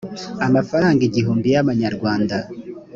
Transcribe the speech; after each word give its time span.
amafaranga 0.47 1.01
igihumbi 1.05 1.47
y 1.53 1.57
amanyarwanda 1.63 2.35